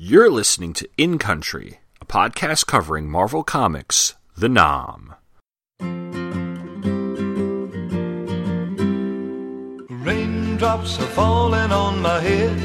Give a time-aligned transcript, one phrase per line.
[0.00, 5.16] You're listening to In Country, a podcast covering Marvel Comics, The Nam.
[9.90, 12.56] Raindrops are falling on my head.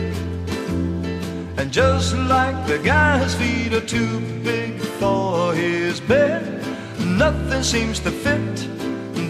[1.58, 6.64] And just like the guy's feet are too big for his bed,
[7.00, 8.68] nothing seems to fit.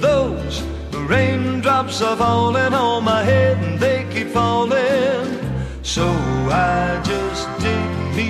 [0.01, 0.61] Those
[0.91, 5.39] raindrops are falling on my head and they keep falling.
[5.83, 7.22] So I just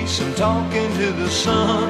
[0.02, 1.88] some talking to the sun.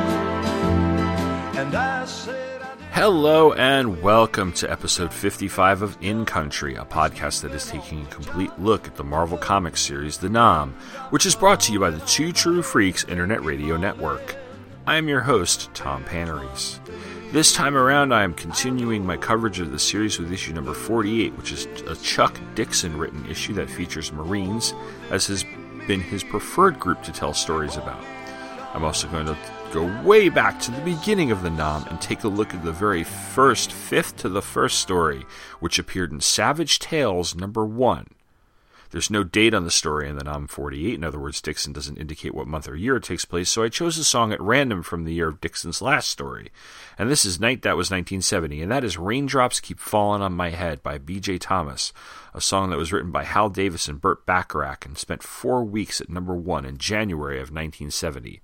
[1.57, 2.77] And I said, I.
[2.93, 8.11] Hello and welcome to episode 55 of In Country, a podcast that is taking a
[8.11, 10.75] complete look at the Marvel Comics series The Nam,
[11.11, 14.37] which is brought to you by the Two True Freaks Internet Radio Network.
[14.87, 16.79] I am your host, Tom Panarese.
[17.33, 21.37] This time around, I am continuing my coverage of the series with issue number 48,
[21.37, 24.73] which is a Chuck Dixon written issue that features Marines,
[25.11, 25.45] as has
[25.87, 28.05] been his preferred group to tell stories about.
[28.75, 29.37] I'm also going to
[29.73, 32.73] go way back to the beginning of the Nam and take a look at the
[32.73, 35.27] very first, fifth to the first story,
[35.61, 38.07] which appeared in Savage Tales number one.
[38.95, 40.95] There's no date on the story in the Nam 48.
[40.95, 43.69] In other words, Dixon doesn't indicate what month or year it takes place, so I
[43.69, 46.53] chose a song at random from the year of Dixon's last story.
[46.97, 50.51] And this is Night That Was 1970, and that is Raindrops Keep Falling on My
[50.51, 51.39] Head by B.J.
[51.39, 51.93] Thomas,
[52.35, 56.01] a song that was written by Hal David and Burt Bacharach and spent four weeks
[56.01, 58.43] at number one in January of 1970.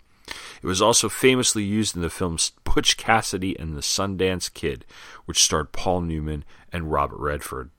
[0.60, 4.84] It was also famously used in the films Butch Cassidy and the Sundance Kid,
[5.26, 7.70] which starred Paul Newman and Robert Redford.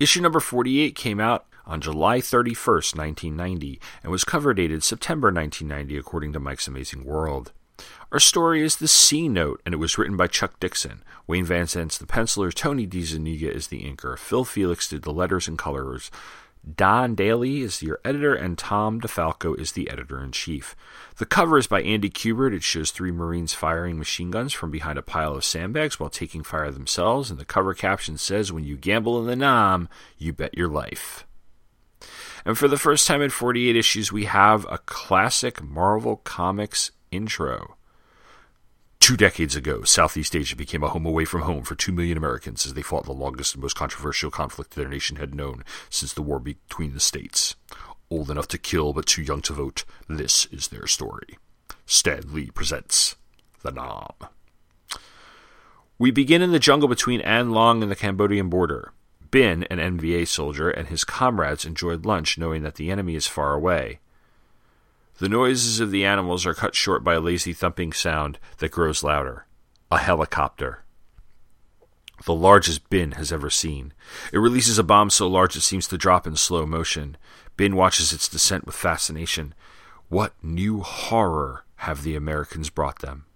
[0.00, 5.98] Issue number 48 came out on July 31st, 1990, and was cover dated September 1990,
[5.98, 7.52] according to Mike's Amazing World.
[8.12, 11.02] Our story is The C Note, and it was written by Chuck Dixon.
[11.26, 15.58] Wayne Van the penciler, Tony DeZuniga is the inker, Phil Felix did the letters and
[15.58, 16.10] colors,
[16.74, 20.74] Don Daley is your editor, and Tom DeFalco is the editor in chief.
[21.18, 22.52] The cover is by Andy Kubert.
[22.52, 26.42] It shows three Marines firing machine guns from behind a pile of sandbags while taking
[26.42, 29.88] fire themselves, and the cover caption says, When you gamble in the Nam,
[30.18, 31.24] you bet your life.
[32.46, 37.76] And for the first time in 48 issues, we have a classic Marvel Comics intro.
[39.00, 42.64] Two decades ago, Southeast Asia became a home away from home for two million Americans
[42.64, 46.22] as they fought the longest and most controversial conflict their nation had known since the
[46.22, 47.56] war between the states.
[48.10, 51.38] Old enough to kill but too young to vote, this is their story.
[51.84, 53.16] Stan Lee presents
[53.62, 54.30] The Nam.
[55.98, 58.92] We begin in the jungle between An Long and the Cambodian border.
[59.36, 63.52] Bin, an NVA soldier, and his comrades enjoyed lunch knowing that the enemy is far
[63.52, 63.98] away.
[65.18, 69.02] The noises of the animals are cut short by a lazy thumping sound that grows
[69.02, 69.44] louder.
[69.90, 70.84] A helicopter.
[72.24, 73.92] The largest Bin has ever seen.
[74.32, 77.18] It releases a bomb so large it seems to drop in slow motion.
[77.58, 79.52] Bin watches its descent with fascination.
[80.08, 83.26] What new horror have the Americans brought them?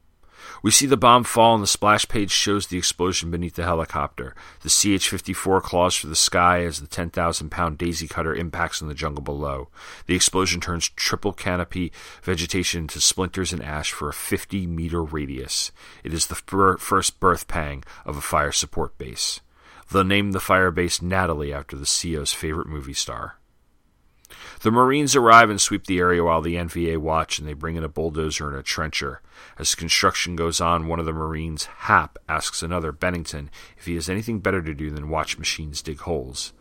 [0.62, 4.34] We see the bomb fall, and the splash page shows the explosion beneath the helicopter.
[4.62, 8.88] The CH 54 claws for the sky as the 10,000 pound daisy cutter impacts on
[8.88, 9.68] the jungle below.
[10.06, 15.72] The explosion turns triple canopy vegetation into splinters and ash for a 50 meter radius.
[16.04, 19.40] It is the fir- first birth pang of a fire support base.
[19.90, 23.39] They'll name the fire base Natalie after the CEO's favorite movie star.
[24.62, 27.84] The Marines arrive and sweep the area while the NVA watch, and they bring in
[27.84, 29.22] a bulldozer and a trencher.
[29.58, 34.10] As construction goes on, one of the Marines, Hap, asks another, Bennington, if he has
[34.10, 36.52] anything better to do than watch machines dig holes.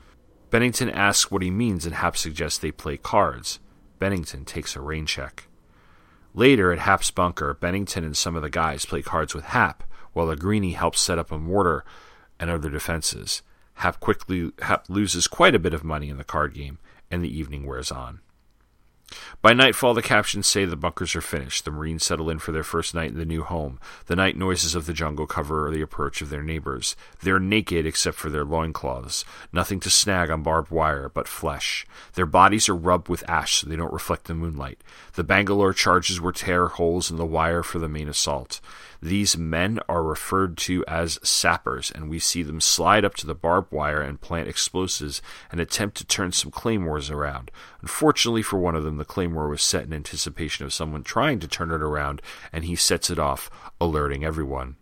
[0.49, 3.59] Bennington asks what he means, and Hap suggests they play cards.
[3.99, 5.49] Bennington takes a rain check.
[6.33, 9.83] Later, at Hap's bunker, Bennington and some of the guys play cards with Hap,
[10.13, 11.83] while a greenie helps set up a mortar
[12.39, 13.41] and other defenses.
[13.73, 16.77] Hap quickly Hap loses quite a bit of money in the card game
[17.11, 18.19] and the evening wears on.
[19.41, 21.65] By nightfall, the captions say the bunkers are finished.
[21.65, 23.79] The Marines settle in for their first night in the new home.
[24.05, 26.95] The night noises of the jungle cover the approach of their neighbors.
[27.21, 29.25] They're naked except for their loincloths.
[29.51, 31.85] Nothing to snag on barbed wire but flesh.
[32.13, 34.83] Their bodies are rubbed with ash so they don't reflect the moonlight.
[35.13, 38.59] The Bangalore charges will tear holes in the wire for the main assault.
[39.01, 43.35] These men are referred to as sappers, and we see them slide up to the
[43.35, 47.49] barbed wire and plant explosives and attempt to turn some claymores around.
[47.81, 51.47] Unfortunately for one of them, the claymore was set in anticipation of someone trying to
[51.47, 53.49] turn it around, and he sets it off,
[53.79, 54.75] alerting everyone.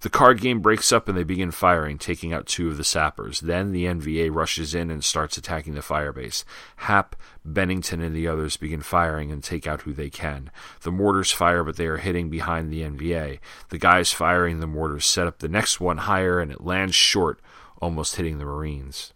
[0.00, 3.40] The card game breaks up and they begin firing, taking out two of the sappers.
[3.40, 6.44] Then the NVA rushes in and starts attacking the firebase.
[6.76, 10.50] Hap, Bennington, and the others begin firing and take out who they can.
[10.82, 13.38] The mortars fire, but they are hitting behind the NVA.
[13.70, 17.40] The guys firing the mortars set up the next one higher and it lands short,
[17.80, 19.12] almost hitting the Marines.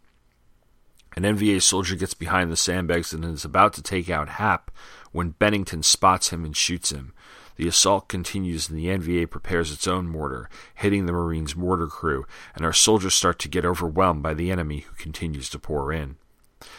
[1.15, 4.71] An NVA soldier gets behind the sandbags and is about to take out Hap
[5.13, 7.13] when Bennington spots him and shoots him.
[7.57, 12.25] The assault continues and the NVA prepares its own mortar, hitting the Marines' mortar crew,
[12.55, 16.17] and our soldiers start to get overwhelmed by the enemy who continues to pour in.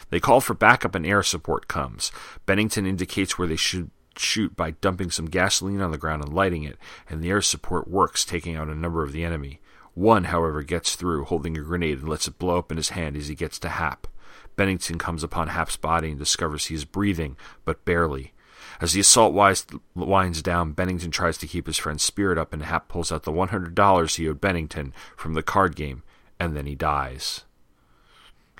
[0.10, 2.12] They call for backup and air support comes.
[2.46, 6.64] Bennington indicates where they should shoot by dumping some gasoline on the ground and lighting
[6.64, 6.78] it,
[7.10, 9.60] and the air support works, taking out a number of the enemy.
[9.94, 13.16] One, however, gets through, holding a grenade, and lets it blow up in his hand
[13.16, 14.08] as he gets to Hap.
[14.56, 18.33] Bennington comes upon Hap's body and discovers he is breathing, but barely.
[18.84, 19.34] As the assault
[19.96, 23.32] winds down, Bennington tries to keep his friend's spirit up, and Hap pulls out the
[23.32, 26.04] $100 he owed Bennington from the card game,
[26.38, 27.46] and then he dies.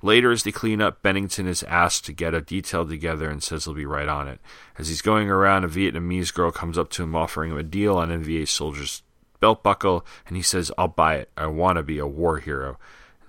[0.02, 3.66] Later, as they clean up, Bennington is asked to get a detail together and says
[3.66, 4.40] he'll be right on it.
[4.78, 7.98] As he's going around, a Vietnamese girl comes up to him offering him a deal
[7.98, 9.04] on NVA soldiers'
[9.42, 11.32] belt buckle, and he says, I'll buy it.
[11.36, 12.80] I want to be a war hero.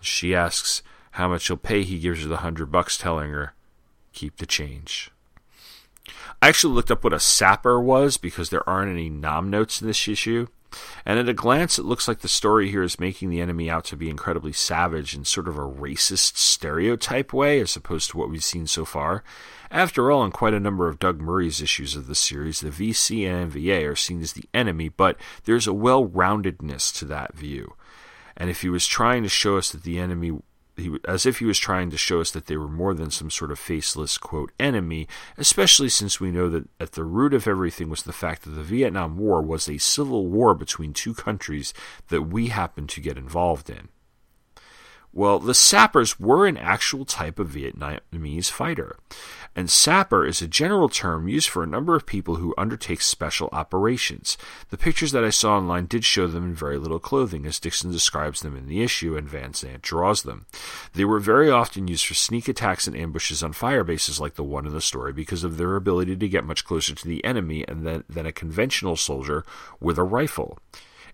[0.00, 1.82] She asks how much he'll pay.
[1.82, 3.54] He gives her the hundred bucks, telling her,
[4.12, 5.10] keep the change.
[6.42, 9.86] I actually looked up what a sapper was because there aren't any Nam notes in
[9.86, 10.46] this issue.
[11.06, 13.84] And at a glance, it looks like the story here is making the enemy out
[13.86, 18.28] to be incredibly savage in sort of a racist stereotype way, as opposed to what
[18.28, 19.22] we've seen so far.
[19.70, 23.28] After all, in quite a number of Doug Murray's issues of the series, the VC
[23.28, 27.74] and NVA are seen as the enemy, but there's a well roundedness to that view.
[28.36, 30.32] And if he was trying to show us that the enemy
[30.76, 33.30] he, as if he was trying to show us that they were more than some
[33.30, 35.06] sort of faceless quote enemy,
[35.36, 38.62] especially since we know that at the root of everything was the fact that the
[38.62, 41.72] Vietnam War was a civil war between two countries
[42.08, 43.88] that we happened to get involved in.
[45.12, 48.96] Well, the sappers were an actual type of Vietnamese fighter.
[49.56, 53.48] And sapper is a general term used for a number of people who undertake special
[53.52, 54.36] operations.
[54.70, 57.92] The pictures that I saw online did show them in very little clothing, as Dixon
[57.92, 60.46] describes them in the issue and Vansant draws them.
[60.94, 64.42] They were very often used for sneak attacks and ambushes on fire bases like the
[64.42, 67.64] one in the story because of their ability to get much closer to the enemy
[67.68, 69.44] than, than a conventional soldier
[69.78, 70.58] with a rifle.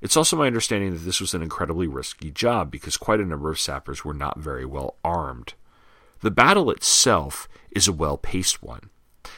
[0.01, 3.51] It's also my understanding that this was an incredibly risky job because quite a number
[3.51, 5.53] of sappers were not very well armed.
[6.21, 8.91] The battle itself is a well paced one.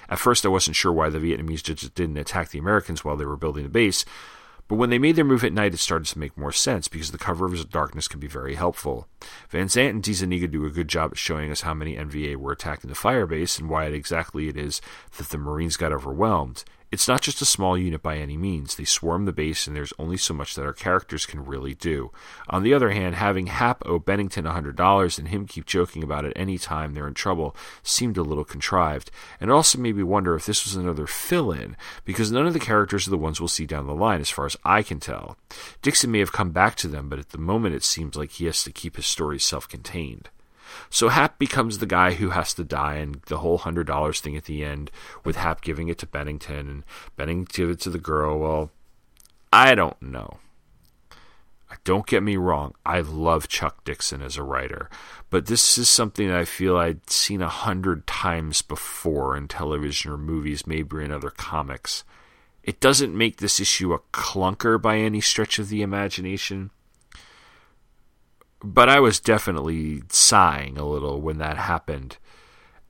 [0.08, 3.24] At first, I wasn't sure why the Vietnamese just didn't attack the Americans while they
[3.24, 4.04] were building the base,
[4.68, 7.10] but when they made their move at night, it started to make more sense because
[7.10, 9.06] the cover of darkness can be very helpful.
[9.50, 12.88] Vansant and DeZuniga do a good job at showing us how many NVA were attacking
[12.88, 14.80] the firebase and why exactly it is
[15.18, 16.64] that the Marines got overwhelmed.
[16.92, 18.76] It's not just a small unit by any means.
[18.76, 22.12] They swarm the base, and there's only so much that our characters can really do.
[22.50, 26.34] On the other hand, having Hap owe Bennington $100 and him keep joking about it
[26.36, 29.10] any time they're in trouble seemed a little contrived.
[29.40, 32.52] And it also made me wonder if this was another fill in, because none of
[32.52, 35.00] the characters are the ones we'll see down the line, as far as I can
[35.00, 35.38] tell.
[35.80, 38.44] Dixon may have come back to them, but at the moment it seems like he
[38.44, 40.28] has to keep his story self contained.
[40.90, 44.36] So Hap becomes the guy who has to die, and the whole hundred dollars thing
[44.36, 44.90] at the end,
[45.24, 46.84] with Hap giving it to Bennington and
[47.16, 48.38] Bennington give it to the girl.
[48.38, 48.70] Well,
[49.52, 50.38] I don't know.
[51.84, 54.88] Don't get me wrong, I love Chuck Dixon as a writer,
[55.30, 60.16] but this is something I feel I'd seen a hundred times before in television or
[60.16, 62.04] movies, maybe in other comics.
[62.62, 66.70] It doesn't make this issue a clunker by any stretch of the imagination
[68.62, 72.18] but I was definitely sighing a little when that happened,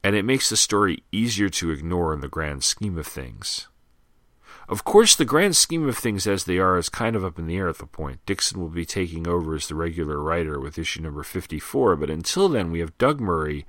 [0.04, 3.68] and it makes the story easier to ignore in the grand scheme of things.
[4.68, 7.46] Of course, the grand scheme of things as they are is kind of up in
[7.46, 8.24] the air at the point.
[8.26, 12.48] Dixon will be taking over as the regular writer with issue number 54, but until
[12.48, 13.66] then, we have Doug Murray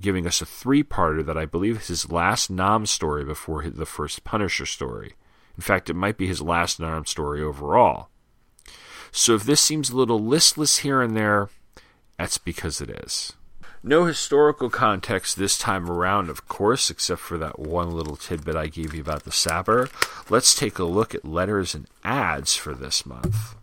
[0.00, 3.86] giving us a three parter that I believe is his last Nam story before the
[3.86, 5.14] first Punisher story.
[5.56, 8.08] In fact, it might be his last Nam story overall.
[9.12, 11.50] So if this seems a little listless here and there,
[12.18, 13.34] that's because it is.
[13.84, 18.68] No historical context this time around, of course, except for that one little tidbit I
[18.68, 19.88] gave you about the sapper.
[20.30, 23.54] Let's take a look at letters and ads for this month.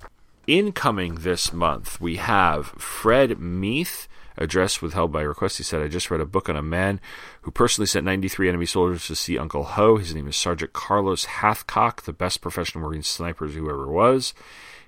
[0.45, 5.57] Incoming this month, we have Fred Meath, address withheld by request.
[5.57, 6.99] He said, I just read a book on a man
[7.41, 9.97] who personally sent 93 enemy soldiers to see Uncle Ho.
[9.97, 14.33] His name is Sergeant Carlos Hathcock, the best professional Marine sniper who ever was.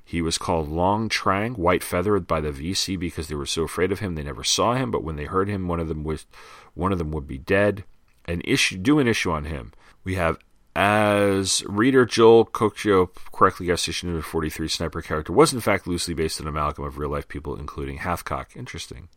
[0.03, 3.91] He was called Long Trang, white feathered by the VC because they were so afraid
[3.91, 4.91] of him they never saw him.
[4.91, 6.25] But when they heard him, one of them was
[6.73, 7.83] one of them would be dead.
[8.25, 9.71] An issue, do an issue on him.
[10.03, 10.37] We have
[10.75, 16.13] as reader Joel Cocchio correctly guessed, issue number 43 sniper character was in fact loosely
[16.13, 18.55] based on an amalgam of real life people, including Hathcock.
[18.55, 19.09] Interesting.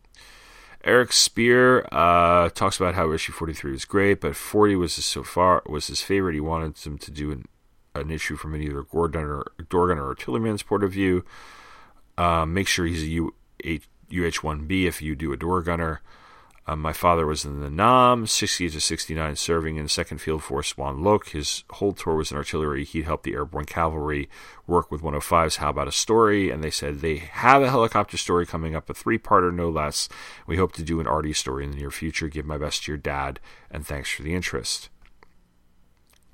[0.83, 5.23] Eric Spear uh, talks about how issue 43 was great, but 40 was his, so
[5.23, 6.35] far was his favorite.
[6.35, 7.45] He wanted him to do an
[7.95, 11.23] an issue from either gunner, door gunner or artilleryman's point of view.
[12.17, 16.01] Uh, make sure he's a UH, UH1B if you do a door gunner.
[16.67, 20.73] Um, my father was in the Nam, 60 to 69, serving in 2nd Field Force
[20.73, 21.29] Xuan Loc.
[21.29, 22.83] His whole tour was in artillery.
[22.83, 24.29] He'd helped the airborne cavalry
[24.65, 28.47] work with 105's How About a Story, and they said they have a helicopter story
[28.47, 30.09] coming up, a three parter, no less.
[30.47, 32.29] We hope to do an Artie story in the near future.
[32.29, 34.89] Give my best to your dad, and thanks for the interest.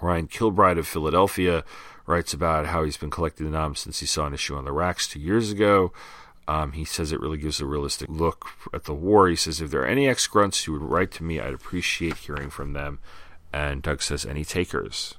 [0.01, 1.63] Ryan Kilbride of Philadelphia
[2.05, 4.71] writes about how he's been collecting the Nam since he saw an issue on the
[4.71, 5.93] racks two years ago.
[6.47, 9.29] Um, he says it really gives a realistic look at the war.
[9.29, 12.17] He says, if there are any ex grunts who would write to me, I'd appreciate
[12.17, 12.99] hearing from them.
[13.53, 15.15] And Doug says, any takers?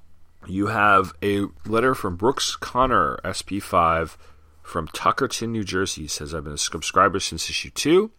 [0.47, 4.17] You have a letter from Brooks Connor, SP5,
[4.63, 6.03] from Tuckerton, New Jersey.
[6.03, 8.11] He says, I've been a subscriber since issue two.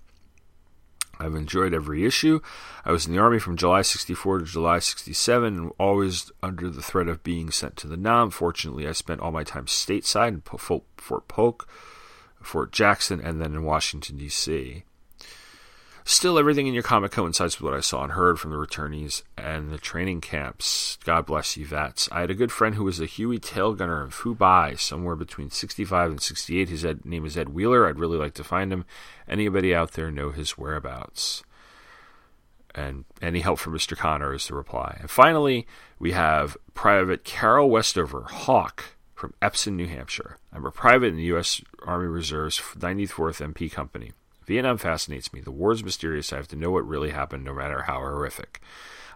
[1.19, 2.41] I've enjoyed every issue.
[2.83, 6.81] I was in the Army from July 64 to July 67 and always under the
[6.81, 8.31] threat of being sent to the NAM.
[8.31, 11.69] Fortunately, I spent all my time stateside in Fort Polk
[12.41, 14.83] Fort Jackson, and then in Washington, D.C.
[16.05, 19.23] Still, everything in your comic coincides with what I saw and heard from the returnees
[19.37, 20.97] and the training camps.
[21.05, 22.09] God bless you, vets.
[22.11, 25.15] I had a good friend who was a Huey tail gunner in Phu Bai, somewhere
[25.15, 26.67] between 65 and 68.
[26.67, 27.87] His ed- name is Ed Wheeler.
[27.87, 28.83] I'd really like to find him.
[29.29, 31.41] Anybody out there know his whereabouts?
[32.75, 33.95] And any help from Mr.
[33.95, 34.97] Connor is the reply.
[34.99, 35.65] And finally,
[35.99, 40.37] we have Private Carol Westover, Hawk, from Epsom, New Hampshire.
[40.51, 41.61] I'm a private in the U.S.
[41.85, 44.11] Army Reserve's 94th MP Company.
[44.45, 45.41] Vietnam fascinates me.
[45.41, 46.33] The war is mysterious.
[46.33, 48.61] I have to know what really happened, no matter how horrific.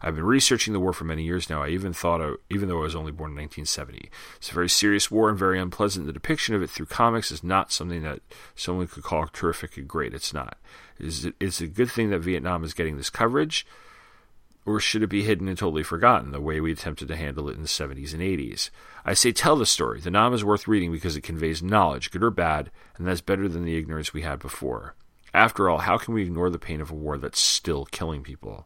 [0.01, 1.63] I've been researching the war for many years now.
[1.63, 5.09] I even thought, even though I was only born in 1970, it's a very serious
[5.09, 6.05] war and very unpleasant.
[6.05, 8.21] The depiction of it through comics is not something that
[8.55, 10.13] someone could call terrific and great.
[10.13, 10.57] It's not.
[10.99, 13.65] Is it, it's a good thing that Vietnam is getting this coverage,
[14.65, 17.55] or should it be hidden and totally forgotten the way we attempted to handle it
[17.55, 18.69] in the 70s and 80s?
[19.05, 19.99] I say tell the story.
[19.99, 23.47] The Nam is worth reading because it conveys knowledge, good or bad, and that's better
[23.47, 24.93] than the ignorance we had before.
[25.37, 28.65] After all, how can we ignore the pain of a war that's still killing people?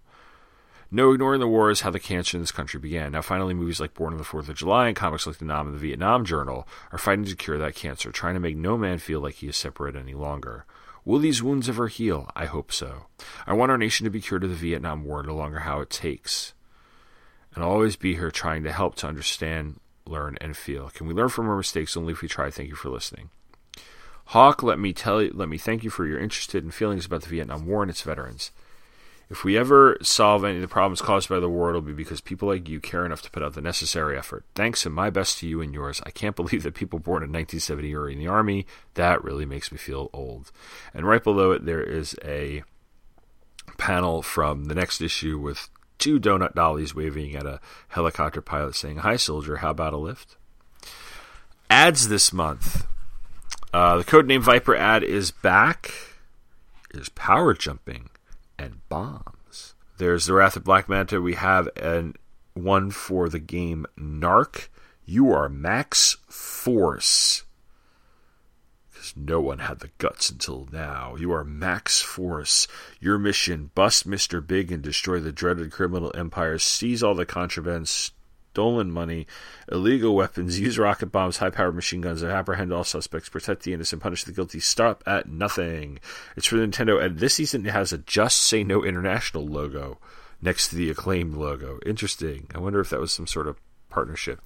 [0.90, 3.12] No, ignoring the war is how the cancer in this country began.
[3.12, 5.68] Now, finally, movies like Born on the Fourth of July and comics like The Nam
[5.68, 9.00] and the Vietnam Journal are fighting to cure that cancer, trying to make no man
[9.00, 10.63] feel like he is separate any longer.
[11.04, 12.32] Will these wounds ever heal?
[12.38, 13.08] I hope so.
[13.46, 15.90] I want our nation to be cured of the Vietnam War, no longer how it
[15.90, 16.54] takes.
[17.54, 20.90] And I'll always be here trying to help to understand learn, and feel.
[20.90, 22.50] Can we learn from our mistakes only if we try?
[22.50, 23.30] Thank you for listening.
[24.32, 27.24] Hawk, let me tell you, let me thank you for your interest and feelings about
[27.24, 28.52] the Vietnam War and its veterans.
[29.30, 32.22] If we ever solve any of the problems caused by the war, it'll be because
[32.22, 34.46] people like you care enough to put out the necessary effort.
[34.56, 36.02] Thanks and my best to you and yours.
[36.06, 38.66] I can't believe that people born in 1970 are in the Army.
[38.94, 40.54] That really makes me feel old.
[40.94, 42.64] And right below it, there is a
[43.78, 47.60] panel from the next issue with two donut dollies waving at a
[47.90, 50.38] helicopter pilot saying, Hi, soldier, how about a lift?
[51.70, 52.88] Ads this month.
[53.74, 55.94] Uh, the codename Viper ad is back.
[56.94, 58.10] Is power jumping
[58.60, 59.75] and bombs.
[59.98, 61.22] There's the Wrath of Black Manta.
[61.22, 62.16] We have an
[62.54, 64.68] one for the game Narc.
[65.06, 67.44] You are max force
[68.92, 71.16] Because no one had the guts until now.
[71.16, 72.68] You are Max Force.
[73.00, 74.46] Your mission bust Mr.
[74.46, 77.90] Big and destroy the dreaded criminal empire, seize all the contraband,
[78.51, 79.25] stolen money,
[79.72, 83.74] illegal weapons, use rocket bombs, high powered machine guns, and apprehend all suspects, protect the
[83.74, 86.00] innocent, punish the guilty, stop at nothing.
[86.36, 90.00] It's for Nintendo, and this season it has a Just Say No International logo
[90.41, 91.79] next to the acclaimed logo.
[91.86, 92.48] Interesting.
[92.53, 93.58] I wonder if that was some sort of
[93.89, 94.41] partnership.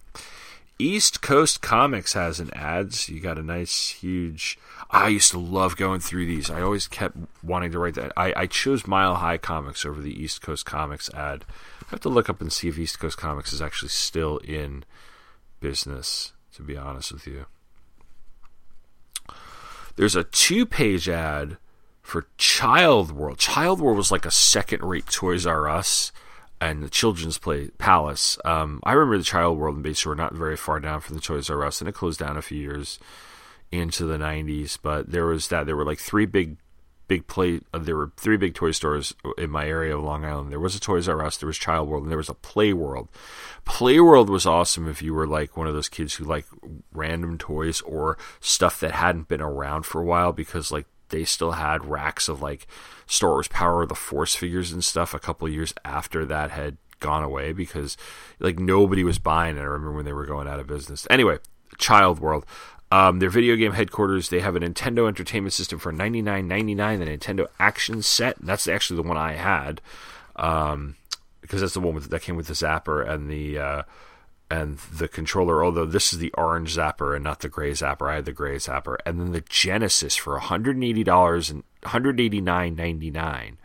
[0.77, 3.07] East Coast Comics has an ads.
[3.07, 4.59] You got a nice, huge.
[4.91, 6.51] I used to love going through these.
[6.51, 8.11] I always kept wanting to write that.
[8.17, 11.45] I, I chose Mile High Comics over the East Coast Comics ad.
[11.87, 14.83] I have to look up and see if East Coast Comics is actually still in
[15.59, 17.45] business, to be honest with you.
[19.95, 21.57] There's a two page ad
[22.01, 23.37] for Child World.
[23.37, 26.11] Child World was like a second rate Toys R Us
[26.59, 28.37] and the Children's Play Palace.
[28.45, 31.21] Um, I remember the Child World and Bay Shore not very far down from the
[31.21, 32.99] Toys R Us, and it closed down a few years
[33.71, 34.77] into the '90s.
[34.81, 35.65] But there was that.
[35.65, 36.57] There were like three big,
[37.07, 37.61] big play.
[37.73, 40.51] Uh, there were three big toy stores in my area of Long Island.
[40.51, 42.73] There was a Toys R Us, there was Child World, and there was a Play
[42.73, 43.07] World.
[43.65, 46.45] Play World was awesome if you were like one of those kids who like
[46.93, 51.53] random toys or stuff that hadn't been around for a while because like they still
[51.53, 52.67] had racks of like
[53.05, 56.77] Star Wars Power of the Force figures and stuff a couple years after that had
[56.99, 57.97] gone away because
[58.39, 59.61] like nobody was buying it.
[59.61, 61.05] I remember when they were going out of business.
[61.09, 61.37] Anyway,
[61.77, 62.45] Child World.
[62.95, 66.75] Um, their video game headquarters, they have a Nintendo Entertainment System for ninety nine ninety
[66.75, 66.99] nine.
[66.99, 68.37] The Nintendo Action Set.
[68.39, 69.81] That's actually the one I had
[70.35, 70.95] um,
[71.41, 73.83] because that's the one with, that came with the Zapper and the uh,
[74.49, 78.15] and the controller, although this is the orange zapper and not the gray zapper, I
[78.15, 83.55] had the gray zapper, and then the Genesis for $180 and $189.99.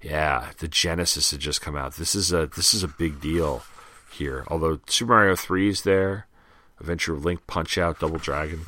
[0.00, 1.96] Yeah, the Genesis had just come out.
[1.96, 3.62] This is a this is a big deal
[4.10, 4.44] here.
[4.48, 6.27] Although Super Mario 3 is there,
[6.80, 8.64] Adventure of Link, Punch Out, Double Dragon.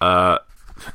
[0.00, 0.38] Uh,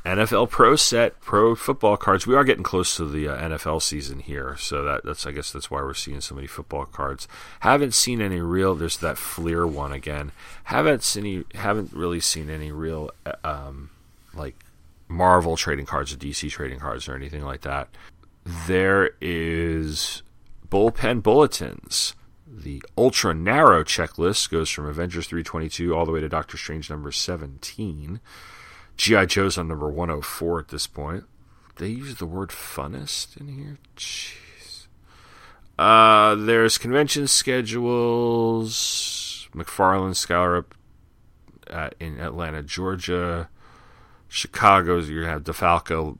[0.04, 2.26] NFL Pro set, pro football cards.
[2.26, 5.50] We are getting close to the uh, NFL season here, so that, that's I guess
[5.50, 7.26] that's why we're seeing so many football cards.
[7.60, 8.74] Haven't seen any real.
[8.74, 10.32] There's that Fleer one again.
[10.64, 11.44] Haven't seen any.
[11.54, 13.90] Haven't really seen any real uh, um,
[14.34, 14.54] like
[15.08, 17.88] Marvel trading cards or DC trading cards or anything like that.
[18.66, 20.22] There is
[20.68, 22.14] bullpen bulletins.
[22.52, 27.12] The ultra narrow checklist goes from Avengers 322 all the way to Doctor Strange number
[27.12, 28.20] 17.
[28.96, 29.26] G.I.
[29.26, 31.24] Joe's on number 104 at this point.
[31.76, 33.78] They use the word funnest in here?
[33.96, 34.88] Jeez.
[35.78, 38.68] Uh, there's convention schedules.
[39.54, 40.64] McFarlane, Skylar
[41.70, 43.48] uh, in Atlanta, Georgia.
[44.28, 46.18] Chicago's you're gonna have DeFalco,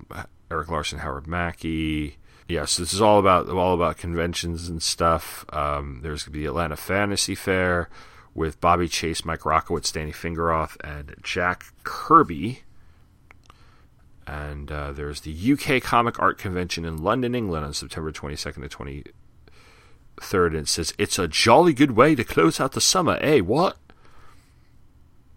[0.50, 2.16] Erik Larsen, Howard Mackie.
[2.50, 5.44] Yes, this is all about all about conventions and stuff.
[5.52, 7.88] Um, there's gonna be the Atlanta Fantasy Fair
[8.34, 12.62] with Bobby Chase, Mike Rockwitz, Danny Fingeroth, and Jack Kirby.
[14.26, 19.12] And uh, there's the UK Comic Art Convention in London, England on September 22nd to
[20.20, 20.46] 23rd.
[20.48, 23.40] And it says, It's a jolly good way to close out the summer, eh?
[23.40, 23.76] What?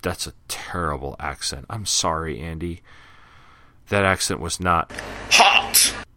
[0.01, 1.65] That's a terrible accent.
[1.69, 2.81] I'm sorry, Andy.
[3.89, 4.91] That accent was not
[5.31, 5.52] hot.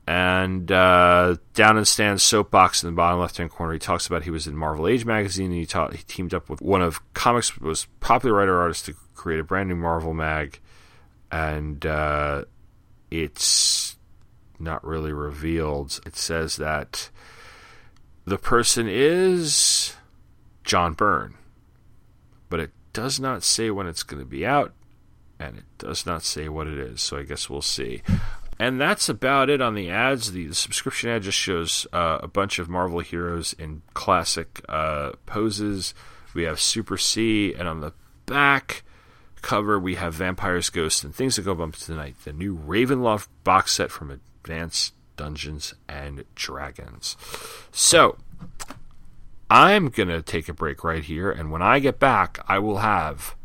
[0.07, 4.23] And uh, down in Stan's soapbox in the bottom left hand corner, he talks about
[4.23, 7.61] he was in Marvel Age magazine and he, he teamed up with one of comics'
[7.61, 10.61] most popular writer artists to create a brand new Marvel mag.
[11.33, 12.45] And uh,
[13.11, 13.97] it's
[14.61, 16.01] not really revealed.
[16.07, 17.11] It says that
[18.25, 19.95] the person is
[20.63, 21.35] John Byrne,
[22.49, 24.73] but it does not say when it's going to be out,
[25.39, 27.03] and it does not say what it is.
[27.03, 28.03] So I guess we'll see.
[28.59, 30.33] And that's about it on the ads.
[30.33, 35.13] The, the subscription ad just shows uh, a bunch of Marvel heroes in classic uh,
[35.27, 35.93] poses.
[36.35, 37.93] We have Super C, and on the
[38.25, 38.83] back
[39.43, 43.73] cover we have Vampires, Ghosts, and Things That Go Bump Tonight, the new Ravenloft box
[43.73, 47.17] set from Advanced Dungeons and Dragons.
[47.71, 48.19] So,
[49.49, 52.79] I'm going to take a break right here, and when I get back, I will
[52.79, 53.37] have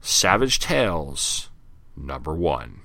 [0.00, 1.50] Savage Tales
[1.96, 2.82] number one.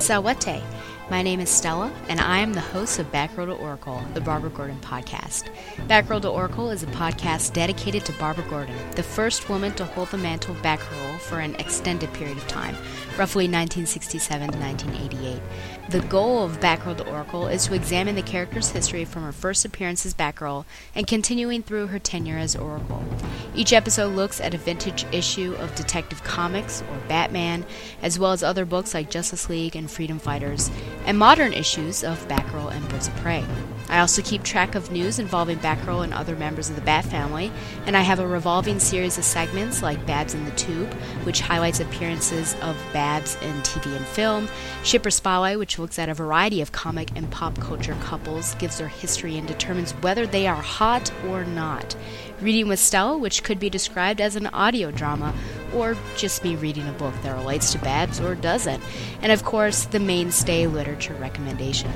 [0.00, 0.79] Sawate.
[1.10, 4.50] My name is Stella, and I am the host of Batgirl to Oracle, the Barbara
[4.50, 5.50] Gordon podcast.
[5.88, 10.10] Batgirl to Oracle is a podcast dedicated to Barbara Gordon, the first woman to hold
[10.10, 12.76] the mantle of Batgirl for an extended period of time,
[13.18, 15.42] roughly 1967 to 1988.
[15.90, 19.64] The goal of Batgirl to Oracle is to examine the character's history from her first
[19.64, 23.02] appearance as Batgirl and continuing through her tenure as Oracle.
[23.56, 27.66] Each episode looks at a vintage issue of Detective Comics or Batman,
[28.00, 30.70] as well as other books like Justice League and Freedom Fighters,
[31.10, 33.44] and modern issues of Batgirl and Birds of Prey.
[33.88, 37.50] I also keep track of news involving Batgirl and other members of the Bat family,
[37.84, 40.92] and I have a revolving series of segments like Babs in the Tube,
[41.24, 44.48] which highlights appearances of Babs in TV and film,
[44.84, 48.86] Shipper Spotlight, which looks at a variety of comic and pop culture couples, gives their
[48.86, 51.96] history, and determines whether they are hot or not.
[52.40, 55.34] Reading with Stella, which could be described as an audio drama,
[55.74, 58.82] or just me reading a book that relates to Babs or doesn't.
[59.22, 61.90] And of course, the mainstay literature recommendation.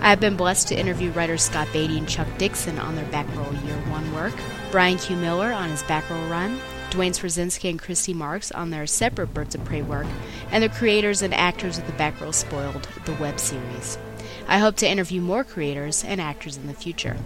[0.00, 3.64] I have been blessed to interview writers Scott Beatty and Chuck Dixon on their Batgirl
[3.64, 4.34] Year One work,
[4.70, 5.16] Brian Q.
[5.16, 9.64] Miller on his Batgirl run, Duane Swierczynski and Christy Marx on their separate Birds of
[9.64, 10.06] Prey work,
[10.50, 13.96] and the creators and actors of the Batgirl Spoiled, the web series.
[14.46, 17.16] I hope to interview more creators and actors in the future.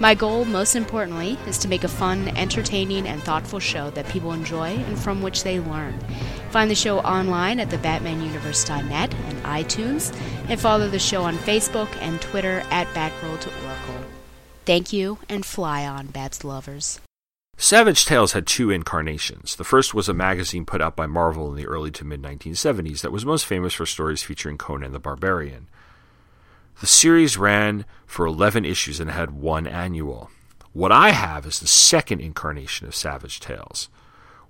[0.00, 4.32] My goal, most importantly, is to make a fun, entertaining, and thoughtful show that people
[4.32, 5.98] enjoy and from which they learn.
[6.50, 10.14] Find the show online at thebatmanuniverse.net and iTunes,
[10.48, 14.04] and follow the show on Facebook and Twitter at Batgirl to Oracle.
[14.64, 17.00] Thank you, and fly on, Babs lovers.
[17.60, 19.56] Savage Tales had two incarnations.
[19.56, 23.00] The first was a magazine put out by Marvel in the early to mid 1970s
[23.00, 25.66] that was most famous for stories featuring Conan the Barbarian.
[26.80, 30.30] The series ran for 11 issues and had one annual.
[30.72, 33.88] What I have is the second incarnation of Savage Tales,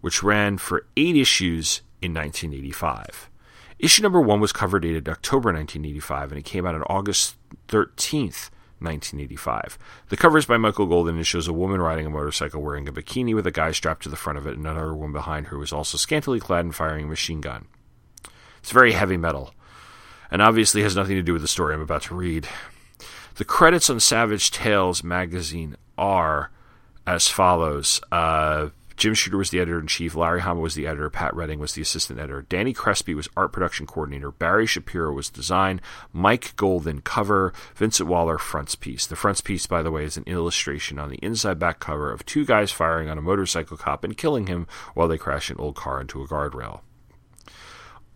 [0.03, 3.31] which ran for eight issues in 1985.
[3.79, 7.37] Issue number one was cover dated October 1985, and it came out on August
[7.69, 9.79] 13th, 1985.
[10.11, 12.93] The cover is by Michael Golden and shows a woman riding a motorcycle wearing a
[12.93, 15.57] bikini with a guy strapped to the front of it, and another woman behind her
[15.57, 17.69] who is also scantily clad and firing a machine gun.
[18.59, 19.55] It's very heavy metal
[20.31, 22.49] and obviously has nothing to do with the story I'm about to read.
[23.37, 26.51] The credits on Savage Tales magazine are
[27.07, 30.17] as follows uh, Jim Shooter was the editor in chief.
[30.17, 31.09] Larry Hama was the editor.
[31.09, 32.43] Pat Redding was the assistant editor.
[32.43, 34.33] Danny Crespi was art production coordinator.
[34.33, 35.81] Barry Shapiro was design.
[36.13, 37.53] Mike Golden cover.
[37.77, 39.07] Vincent Waller frontispiece.
[39.07, 42.45] The frontispiece, by the way, is an illustration on the inside back cover of two
[42.45, 46.01] guys firing on a motorcycle cop and killing him while they crash an old car
[46.01, 46.81] into a guardrail.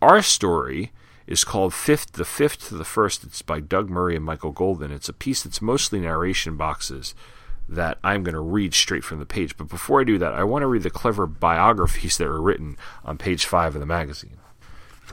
[0.01, 0.91] Our story
[1.27, 3.23] is called Fifth the Fifth to the First.
[3.23, 4.91] It's by Doug Murray and Michael Golden.
[4.91, 7.15] It's a piece that's mostly narration boxes
[7.69, 9.55] that I'm going to read straight from the page.
[9.57, 12.77] But before I do that, I want to read the clever biographies that were written
[13.05, 14.37] on page five of the magazine.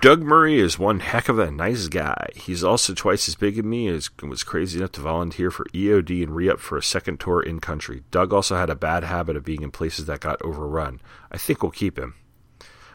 [0.00, 2.30] Doug Murray is one heck of a nice guy.
[2.34, 6.22] He's also twice as big as me and was crazy enough to volunteer for EOD
[6.22, 8.02] and re up for a second tour in country.
[8.10, 11.02] Doug also had a bad habit of being in places that got overrun.
[11.30, 12.14] I think we'll keep him.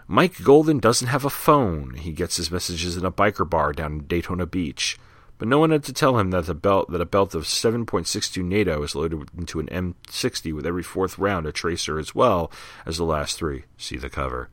[0.08, 1.96] Mike Golden doesn't have a phone.
[1.96, 4.98] He gets his messages in a biker bar down in Daytona Beach
[5.38, 8.44] but no one had to tell him that a belt that a belt of 7.62
[8.44, 12.52] NATO is loaded into an M60 with every fourth round a tracer as well
[12.86, 13.66] as the last three.
[13.78, 14.50] See the cover.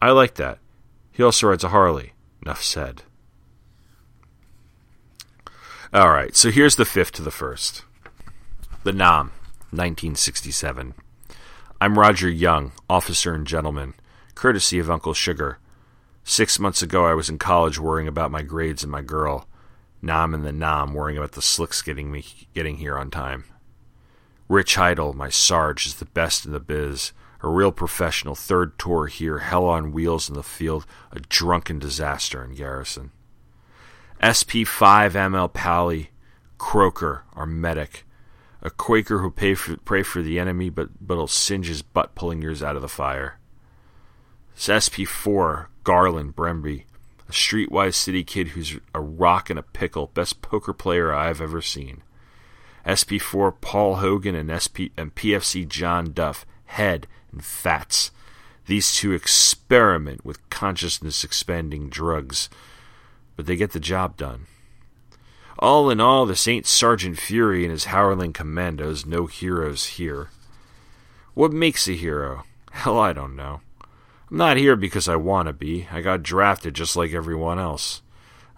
[0.00, 0.58] I like that.
[1.10, 2.14] He also rides a Harley.
[2.42, 3.02] Enough said.
[5.92, 7.84] All right, so here's the fifth to the first.
[8.84, 9.26] The Nam,
[9.70, 10.94] 1967.
[11.80, 13.94] I'm Roger Young, officer and gentleman,
[14.42, 15.58] courtesy of Uncle Sugar.
[16.24, 19.46] Six months ago, I was in college worrying about my grades and my girl.
[20.02, 23.44] Now I'm in the Nam worrying about the slicks getting me getting here on time.
[24.48, 27.12] Rich Heidel, my Sarge, is the best in the biz.
[27.40, 32.42] A real professional, third tour here, hell on wheels in the field, a drunken disaster
[32.42, 33.12] in garrison.
[34.20, 36.10] SP5 ML Pally,
[36.58, 38.04] Croker, our medic.
[38.60, 42.42] A Quaker who pay for, pray for the enemy, but but'll singe his butt pulling
[42.42, 43.38] yours out of the fire.
[44.54, 46.84] It's SP4, Garland, Bremby,
[47.28, 51.62] a streetwise city kid who's a rock and a pickle, best poker player I've ever
[51.62, 52.02] seen.
[52.86, 58.10] SP4 Paul Hogan and SP and PFC John Duff, head and fats.
[58.66, 62.48] These two experiment with consciousness expanding drugs,
[63.36, 64.46] but they get the job done.
[65.58, 70.30] All in all, this ain't Sergeant Fury and his Howling Commandos, no heroes here.
[71.34, 72.44] What makes a hero?
[72.72, 73.60] Hell, I don't know.
[74.32, 75.86] I'm not here because I want to be.
[75.92, 78.00] I got drafted just like everyone else.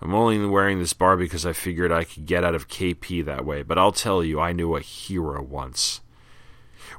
[0.00, 3.44] I'm only wearing this bar because I figured I could get out of KP that
[3.44, 6.00] way, but I'll tell you, I knew a hero once.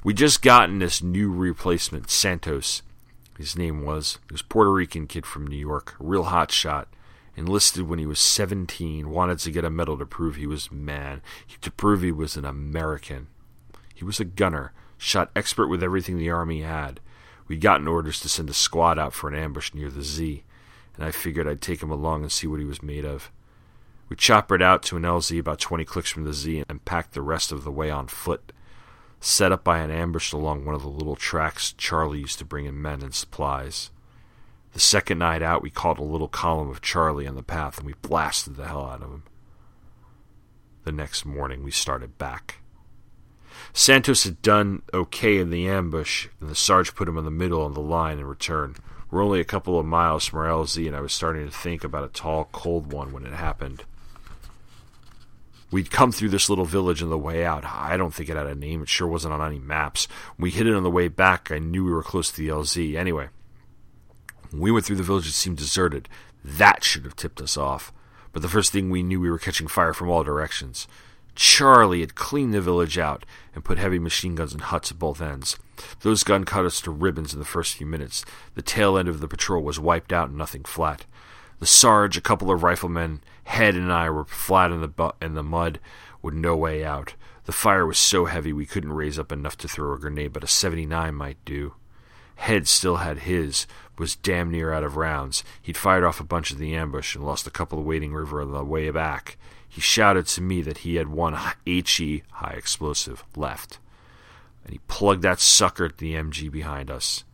[0.04, 2.82] We just gotten this new replacement, Santos.
[3.38, 4.20] His name was.
[4.28, 6.90] He was Puerto Rican kid from New York, real hot shot.
[7.38, 11.22] Enlisted when he was 17, wanted to get a medal to prove he was man,
[11.62, 13.28] to prove he was an American.
[13.94, 17.00] He was a gunner, shot expert with everything the Army had.
[17.48, 20.44] We'd gotten orders to send a squad out for an ambush near the Z,
[20.96, 23.32] and I figured I'd take him along and see what he was made of.
[24.10, 27.22] We choppered out to an LZ about 20 clicks from the Z and packed the
[27.22, 28.52] rest of the way on foot,
[29.20, 32.66] set up by an ambush along one of the little tracks Charlie used to bring
[32.66, 33.90] in men and supplies.
[34.74, 37.88] The second night out, we caught a little column of Charlie on the path and
[37.88, 39.24] we blasted the hell out of him.
[40.84, 42.60] The next morning, we started back.
[43.78, 47.66] Santos had done okay in the ambush, and the Sarge put him in the middle
[47.66, 48.78] of the line in return.
[49.12, 51.84] We're only a couple of miles from our LZ, and I was starting to think
[51.84, 53.84] about a tall, cold one when it happened.
[55.72, 57.66] We'd come through this little village on the way out.
[57.66, 58.82] I don't think it had a name.
[58.82, 60.08] It sure wasn't on any maps.
[60.38, 62.48] When we hit it on the way back, I knew we were close to the
[62.48, 62.96] LZ.
[62.96, 63.28] Anyway,
[64.52, 66.08] when we went through the village, it seemed deserted.
[66.46, 67.92] That should have tipped us off.
[68.32, 70.88] But the first thing we knew, we were catching fire from all directions.
[71.36, 75.22] Charlie had cleaned the village out and put heavy machine guns in huts at both
[75.22, 75.58] ends.
[76.02, 78.24] Those guns cut us to ribbons in the first few minutes.
[78.56, 81.06] The tail end of the patrol was wiped out and nothing flat.
[81.60, 85.36] The Sarge, a couple of riflemen, Head, and I were flat in the bu- in
[85.36, 85.80] the mud
[86.22, 87.14] with no way out.
[87.46, 90.44] The fire was so heavy we couldn't raise up enough to throw a grenade, but
[90.44, 91.76] a 79 might do.
[92.38, 93.68] Head still had his,
[93.98, 95.44] was damn near out of rounds.
[95.62, 98.42] He'd fired off a bunch of the ambush and lost a couple of Wading River
[98.42, 99.38] on the way back.
[99.76, 103.78] He shouted to me that he had one HE high explosive left,
[104.64, 107.26] and he plugged that sucker at the MG behind us.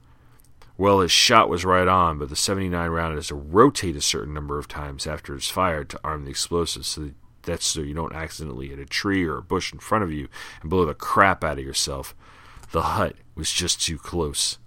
[0.76, 4.34] Well, his shot was right on, but the 79 round has to rotate a certain
[4.34, 7.12] number of times after it's fired to arm the explosives, so
[7.44, 10.28] that's so you don't accidentally hit a tree or a bush in front of you
[10.62, 12.16] and blow the crap out of yourself.
[12.72, 14.58] The hut was just too close.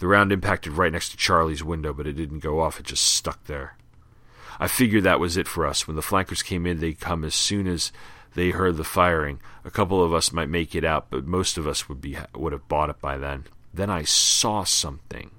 [0.00, 3.04] The round impacted right next to Charlie's window, but it didn't go off, it just
[3.04, 3.77] stuck there.
[4.60, 5.86] I figured that was it for us.
[5.86, 7.92] When the flankers came in, they'd come as soon as
[8.34, 9.40] they heard the firing.
[9.64, 12.52] A couple of us might make it out, but most of us would be would
[12.52, 13.44] have bought it by then.
[13.72, 15.30] Then I saw something.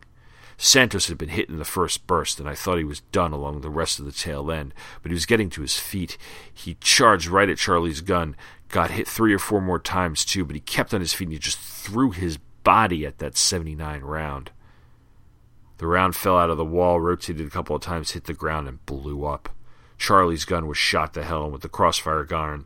[0.57, 3.61] Santos had been hit in the first burst, and I thought he was done along
[3.61, 6.17] the rest of the tail end, but he was getting to his feet.
[6.53, 8.35] He charged right at Charlie's gun,
[8.67, 11.33] got hit three or four more times too, but he kept on his feet and
[11.33, 14.51] he just threw his body at that 79 round.
[15.79, 18.67] The round fell out of the wall, rotated a couple of times, hit the ground,
[18.67, 19.49] and blew up.
[19.97, 22.65] Charlie's gun was shot to hell, and with the crossfire gun,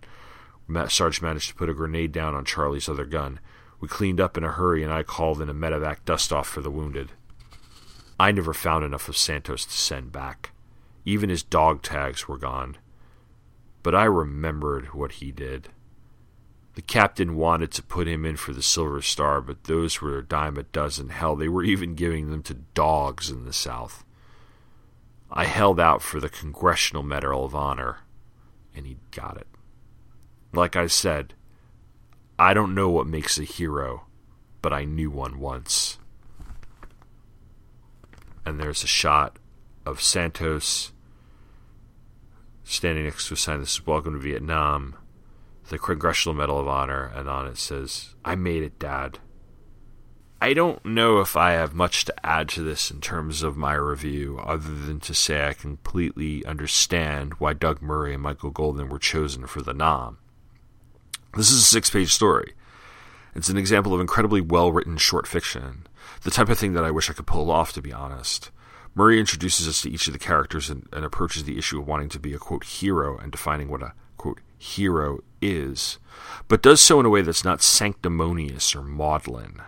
[0.88, 3.40] Sarge managed to put a grenade down on Charlie's other gun.
[3.80, 6.62] We cleaned up in a hurry, and I called in a medevac dust off for
[6.62, 7.12] the wounded.
[8.20, 10.52] I never found enough of Santos to send back.
[11.06, 12.78] Even his dog tags were gone.
[13.84, 15.70] But I remembered what he did.
[16.76, 20.26] The captain wanted to put him in for the Silver Star, but those were a
[20.26, 21.10] dime a dozen.
[21.10, 24.04] Hell, they were even giving them to dogs in the South.
[25.32, 28.00] I held out for the Congressional Medal of Honor,
[28.76, 29.48] and he got it.
[30.52, 31.36] Like I said,
[32.40, 34.06] I don't know what makes a hero,
[34.62, 36.00] but I knew one once.
[38.46, 39.38] And there's a shot
[39.86, 40.92] of Santos
[42.64, 44.96] standing next to a sign that says Welcome to Vietnam
[45.70, 49.20] the Congressional Medal of Honor, and on it says, I made it, Dad.
[50.42, 53.76] I don't know if I have much to add to this in terms of my
[53.76, 59.00] review, other than to say I completely understand why Doug Murray and Michael Golden were
[59.00, 60.18] chosen for the Nam.
[61.38, 62.56] This is a six page story.
[63.34, 65.88] It's an example of incredibly well written short fiction,
[66.24, 68.52] the type of thing that I wish I could pull off, to be honest.
[68.96, 72.10] Murray introduces us to each of the characters and, and approaches the issue of wanting
[72.10, 76.00] to be a quote hero and defining what a quote hero is,
[76.48, 79.62] but does so in a way that's not sanctimonious or maudlin.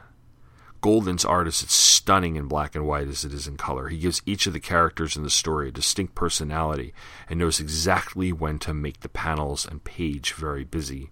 [0.79, 3.89] Golden's art is as stunning in black and white as it is in color.
[3.89, 6.93] He gives each of the characters in the story a distinct personality
[7.29, 11.09] and knows exactly when to make the panels and page very busy.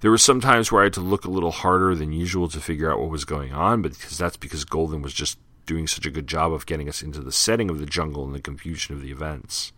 [0.00, 2.60] There were some times where I had to look a little harder than usual to
[2.60, 6.06] figure out what was going on, but because that's because Golden was just doing such
[6.06, 8.94] a good job of getting us into the setting of the jungle and the confusion
[8.94, 9.72] of the events.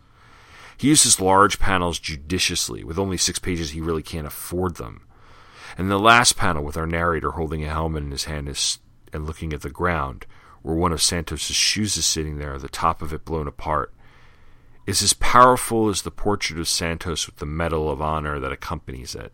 [0.79, 2.85] He uses large panels judiciously.
[2.85, 5.01] With only six pages, he really can't afford them.
[5.77, 8.79] And the last panel, with our narrator holding a helmet in his hand is,
[9.11, 10.25] and looking at the ground,
[10.61, 13.93] where one of Santos's shoes is sitting there, the top of it blown apart,
[14.87, 19.15] is as powerful as the portrait of Santos with the Medal of Honor that accompanies
[19.15, 19.33] it.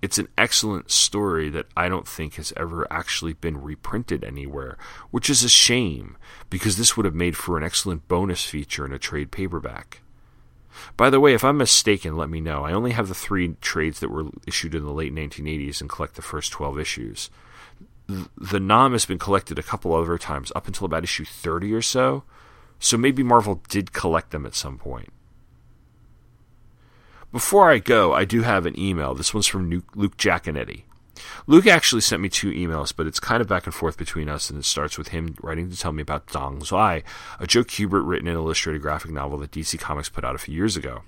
[0.00, 4.78] It's an excellent story that I don't think has ever actually been reprinted anywhere,
[5.10, 6.16] which is a shame
[6.48, 10.00] because this would have made for an excellent bonus feature in a trade paperback.
[10.96, 12.64] By the way, if I'm mistaken, let me know.
[12.64, 16.14] I only have the three trades that were issued in the late 1980s and collect
[16.14, 17.30] the first 12 issues.
[18.06, 21.82] The Nam has been collected a couple other times, up until about issue 30 or
[21.82, 22.24] so,
[22.78, 25.12] so maybe Marvel did collect them at some point.
[27.30, 29.14] Before I go, I do have an email.
[29.14, 30.82] This one's from Luke Giaconetti.
[31.46, 34.50] Luke actually sent me two emails, but it's kind of back and forth between us,
[34.50, 37.02] and it starts with him writing to tell me about Dong Xoai,
[37.38, 40.54] a Joe Kubert written and illustrated graphic novel that DC Comics put out a few
[40.54, 41.02] years ago.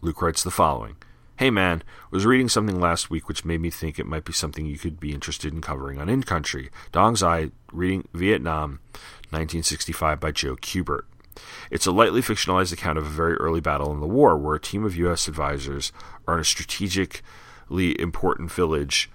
[0.00, 0.96] Luke writes the following
[1.36, 4.66] Hey man, was reading something last week which made me think it might be something
[4.66, 6.70] you could be interested in covering on In Country.
[6.92, 8.80] Dong Xoai, reading Vietnam,
[9.30, 11.02] 1965 by Joe Kubert.
[11.70, 14.60] It's a lightly fictionalized account of a very early battle in the war where a
[14.60, 15.26] team of U.S.
[15.26, 15.90] advisors
[16.26, 17.22] are in a strategic
[18.00, 19.10] important village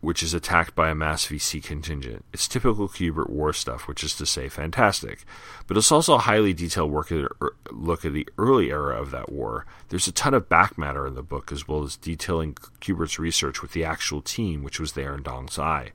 [0.00, 2.24] which is attacked by a mass VC contingent.
[2.32, 5.24] It's typical Kubert war stuff, which is to say, fantastic.
[5.66, 7.30] But it's also a highly detailed work at,
[7.70, 9.66] look at the early era of that war.
[9.88, 13.60] There's a ton of back matter in the book, as well as detailing Kubert's research
[13.60, 15.90] with the actual team which was there in Dong Xoai.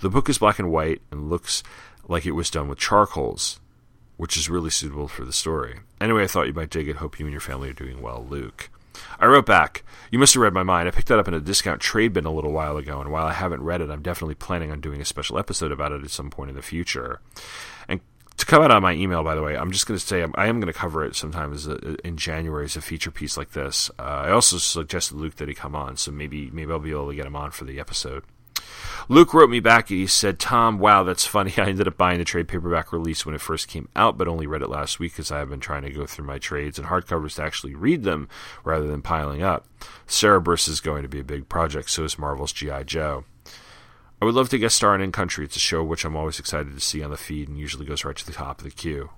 [0.00, 1.62] The book is black and white and looks
[2.08, 3.60] like it was done with charcoals,
[4.16, 5.80] which is really suitable for the story.
[6.00, 6.96] Anyway, I thought you might dig it.
[6.96, 8.70] Hope you and your family are doing well, Luke.
[9.18, 10.88] I wrote back, You must have read my mind.
[10.88, 13.26] I picked that up in a discount trade bin a little while ago, and while
[13.26, 16.10] I haven't read it, I'm definitely planning on doing a special episode about it at
[16.10, 17.20] some point in the future.
[17.88, 18.00] And
[18.36, 20.46] to come out on my email, by the way, I'm just going to say I
[20.46, 23.52] am going to cover it sometime as a, in January as a feature piece like
[23.52, 23.90] this.
[23.98, 27.08] Uh, I also suggested Luke that he come on, so maybe maybe I'll be able
[27.08, 28.24] to get him on for the episode.
[29.08, 29.90] Luke wrote me back.
[29.90, 31.52] And he said, Tom, wow, that's funny.
[31.58, 34.46] I ended up buying the trade paperback release when it first came out, but only
[34.46, 36.88] read it last week because I have been trying to go through my trades and
[36.88, 38.28] hardcovers to actually read them
[38.64, 39.66] rather than piling up.
[40.06, 42.82] Cerebrus is going to be a big project, so is Marvel's G.I.
[42.84, 43.24] Joe.
[44.20, 45.44] I would love to guest star in In Country.
[45.44, 48.04] It's a show which I'm always excited to see on the feed and usually goes
[48.04, 49.10] right to the top of the queue.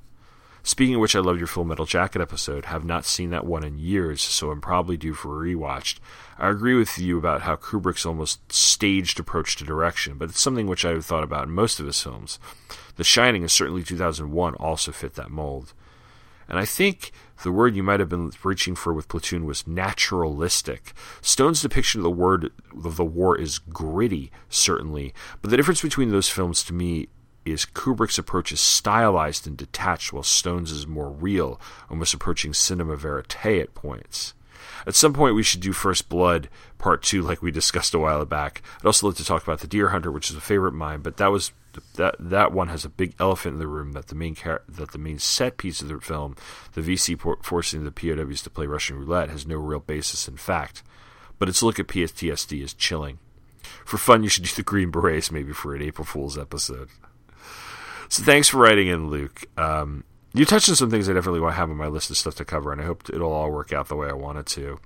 [0.63, 2.67] Speaking of which, I loved your Full Metal Jacket episode.
[2.67, 5.99] Have not seen that one in years, so I'm probably due for a rewatch.
[6.39, 10.67] I agree with you about how Kubrick's almost staged approach to direction, but it's something
[10.67, 12.39] which I've thought about in most of his films.
[12.97, 15.73] The Shining and certainly 2001 also fit that mold.
[16.49, 17.13] And I think
[17.45, 20.93] the word you might have been reaching for with Platoon was naturalistic.
[21.23, 22.53] Stone's depiction of the word
[22.85, 27.09] of the war is gritty, certainly, but the difference between those films to me
[27.45, 32.97] is Kubrick's approach is stylized and detached, while Stone's is more real, almost approaching cinema
[32.97, 34.35] verite at points.
[34.87, 36.49] At some point, we should do First Blood
[36.79, 38.63] Part Two, like we discussed a while back.
[38.81, 41.01] I'd also like to talk about the Deer Hunter, which is a favorite of mine,
[41.01, 41.53] but that was
[41.95, 44.93] that that one has a big elephant in the room that the main char- that
[44.93, 46.37] the main set piece of the film,
[46.73, 50.37] the VC por- forcing the POWs to play Russian roulette, has no real basis in
[50.37, 50.83] fact.
[51.39, 53.19] But its look at PTSD is chilling.
[53.85, 56.89] For fun, you should do the Green Berets maybe for an April Fool's episode.
[58.11, 59.45] So thanks for writing in, Luke.
[59.57, 60.03] Um,
[60.35, 62.35] you touched on some things I definitely want to have on my list of stuff
[62.37, 64.81] to cover, and I hope it'll all work out the way I want it to.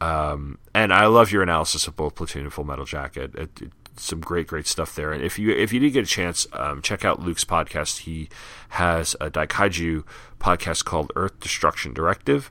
[0.00, 3.32] Um, and I love your analysis of both Platoon and Full Metal Jacket.
[3.36, 5.12] It, it, some great, great stuff there.
[5.12, 8.00] And if you if you did get a chance, um, check out Luke's podcast.
[8.00, 8.28] He
[8.70, 10.04] has a Daikaiju
[10.40, 12.50] podcast called Earth Destruction Directive,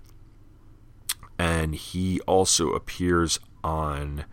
[1.37, 4.23] and he also appears on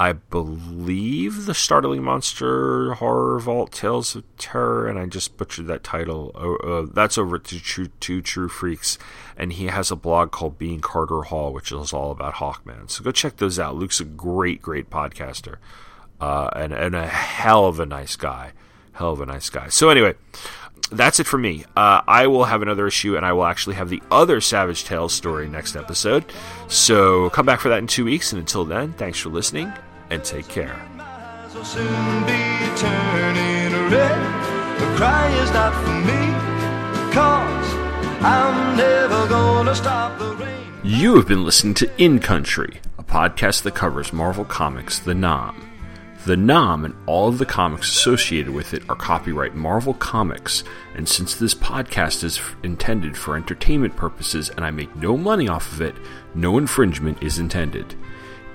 [0.00, 5.84] I believe the Startling Monster Horror Vault Tales of Terror, and I just butchered that
[5.84, 6.32] title.
[6.34, 8.96] Uh, that's over to True, Two True Freaks,
[9.36, 12.90] and he has a blog called Being Carter Hall, which is all about Hawkman.
[12.90, 13.76] So go check those out.
[13.76, 15.56] Luke's a great, great podcaster,
[16.18, 18.52] uh, and and a hell of a nice guy,
[18.92, 19.68] hell of a nice guy.
[19.68, 20.14] So anyway.
[20.92, 21.64] That's it for me.
[21.76, 25.14] Uh, I will have another issue, and I will actually have the other Savage Tales
[25.14, 26.24] story next episode.
[26.66, 28.32] So come back for that in two weeks.
[28.32, 29.72] And until then, thanks for listening,
[30.10, 30.80] and take care.
[31.54, 34.80] will soon be turning red.
[34.80, 37.74] The cry is not for me, cause
[38.22, 40.72] I'm never gonna stop the rain.
[40.84, 45.66] You have been listening to In Country, a podcast that covers Marvel Comics, The Nam.
[46.26, 51.08] The Nam and all of the comics associated with it are copyright Marvel Comics, and
[51.08, 55.72] since this podcast is f- intended for entertainment purposes and I make no money off
[55.72, 55.94] of it,
[56.34, 57.94] no infringement is intended.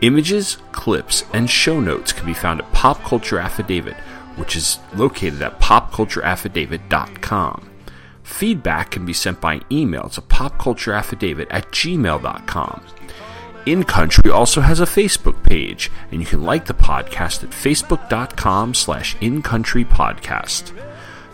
[0.06, 3.96] Images, clips, and show notes can be found at Pop Culture Affidavit,
[4.36, 7.70] which is located at popcultureaffidavit.com.
[8.22, 12.86] Feedback can be sent by email to popcultureaffidavit at gmail.com.
[13.65, 18.76] In Country also has a Facebook page, and you can like the podcast at facebook.com
[18.76, 20.85] slash incountrypodcast.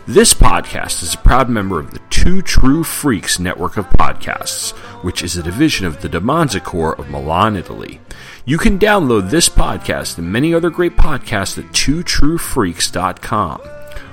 [0.06, 4.72] This podcast is a proud member of the Two True Freaks network of podcasts,
[5.04, 8.00] which is a division of the Demonza Corps of Milan, Italy.
[8.44, 13.60] You can download this podcast and many other great podcasts at twotruefreaks.com.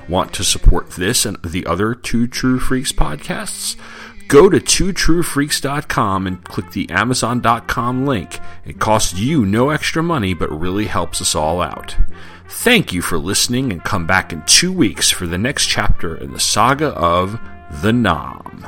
[0.08, 3.74] Want to support this and the other Two True Freaks podcasts?
[4.28, 8.38] Go to twotruefreaks.com and click the amazon.com link.
[8.64, 11.96] It costs you no extra money but really helps us all out.
[12.52, 16.32] Thank you for listening and come back in two weeks for the next chapter in
[16.32, 17.40] the saga of
[17.80, 18.66] the Nam.